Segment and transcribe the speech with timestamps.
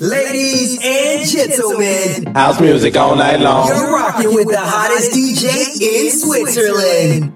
[0.00, 3.68] Ladies and gentlemen, house music all night long.
[3.68, 7.34] You're rocking with the hottest DJ in Switzerland.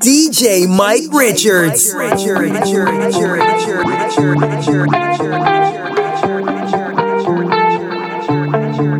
[0.00, 1.94] DJ Mike Richards.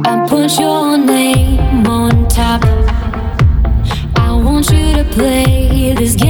[0.05, 2.63] I put your name on top.
[4.17, 6.30] I want you to play this game.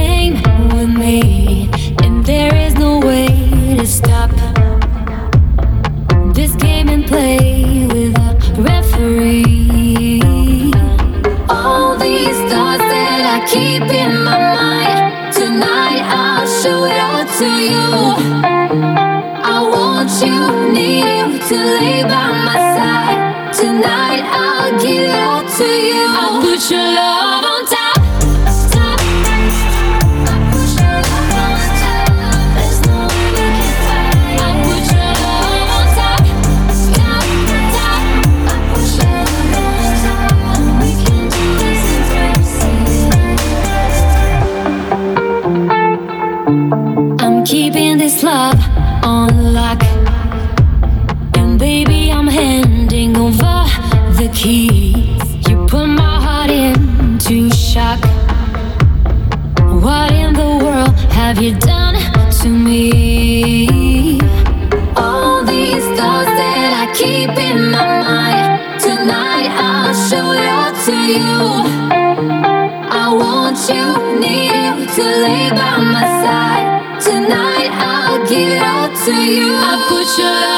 [79.05, 79.49] to you.
[79.49, 80.50] I put your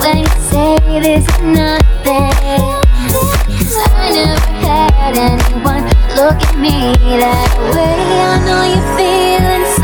[0.00, 1.82] when you say this is not
[3.80, 5.84] I never had anyone
[6.16, 7.96] look at me that way.
[8.20, 9.77] I know you're feeling.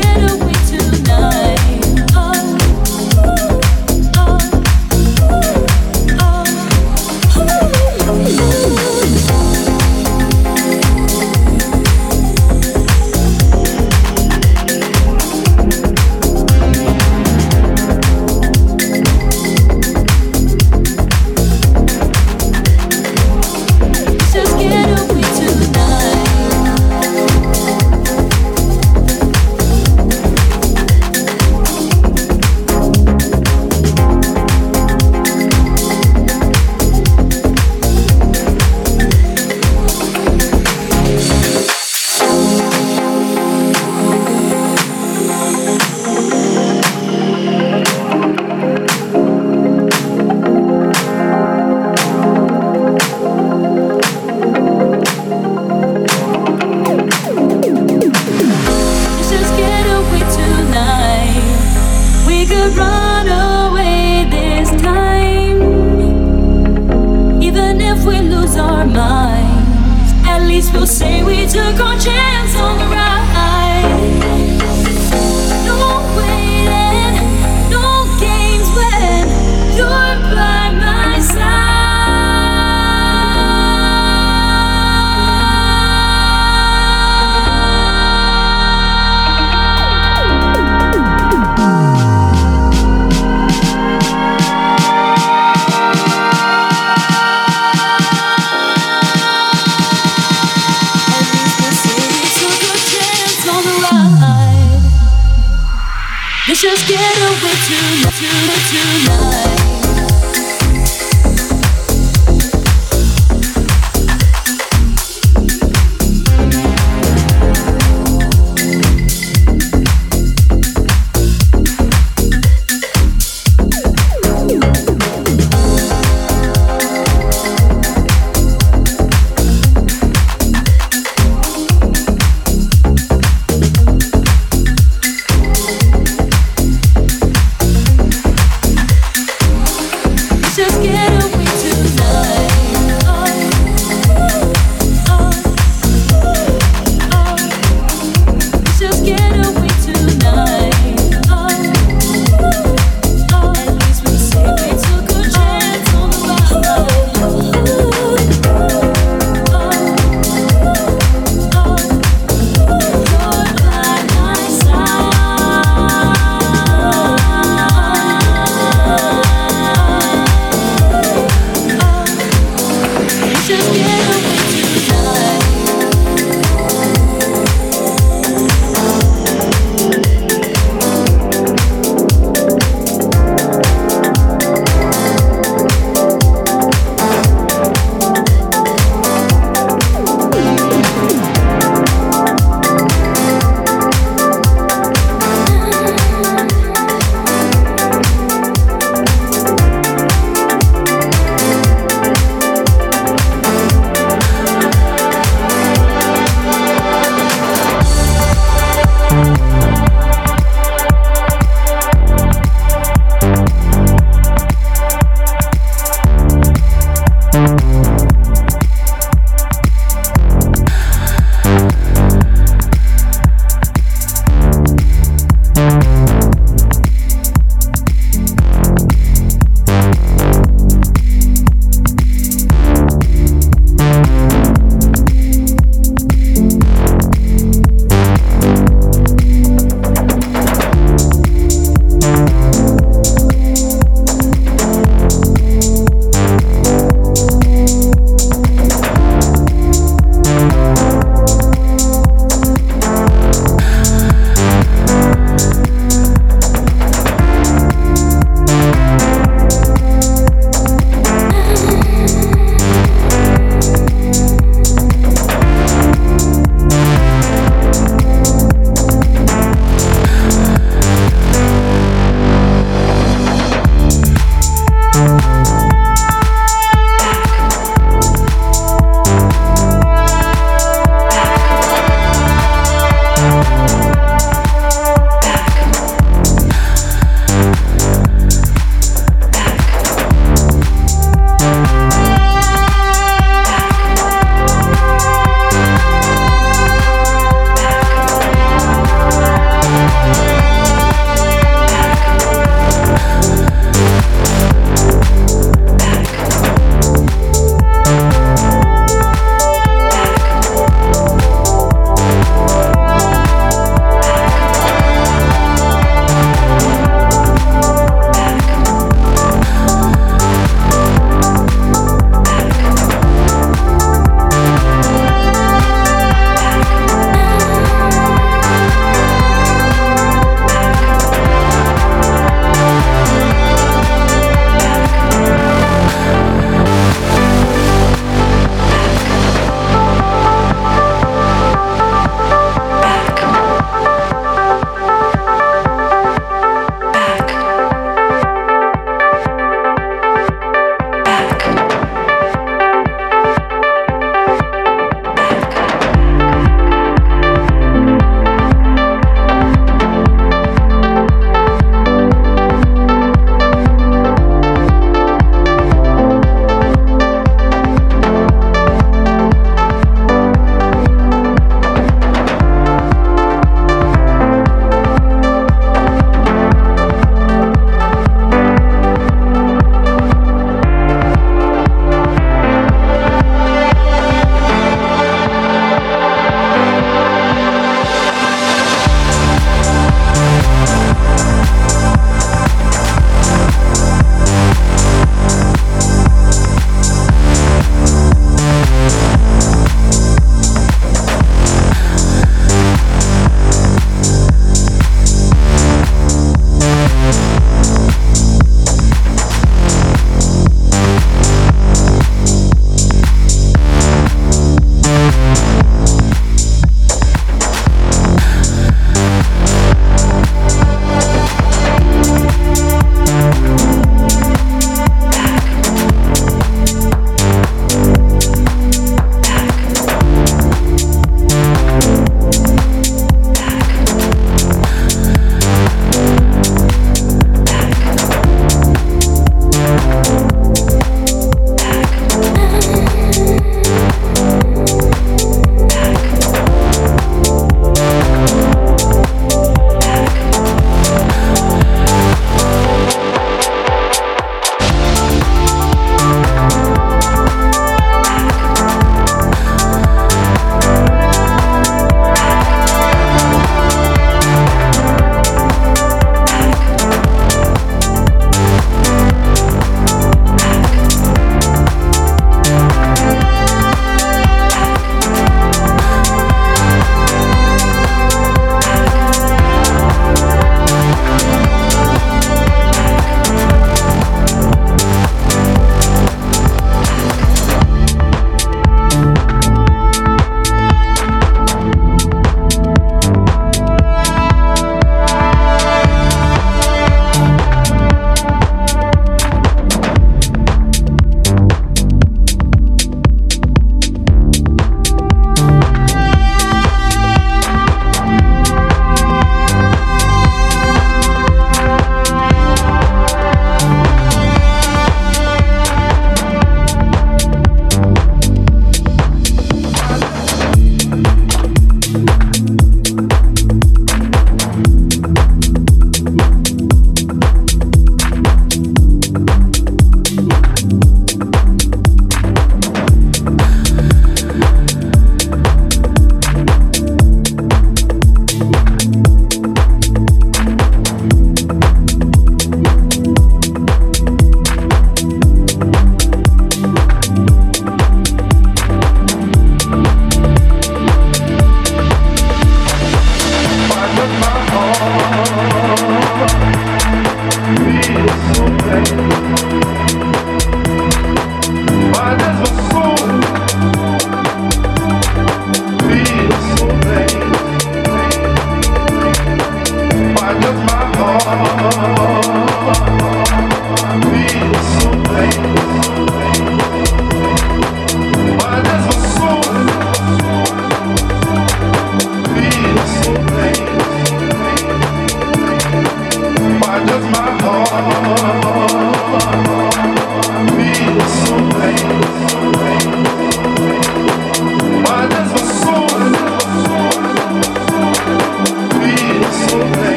[0.00, 0.47] get away.